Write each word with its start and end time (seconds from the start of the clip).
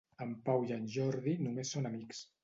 En 0.23 0.29
Pau 0.45 0.63
i 0.69 0.71
en 0.75 0.87
Jordi 0.95 1.33
només 1.49 1.75
són 1.75 1.91
amics. 1.91 2.23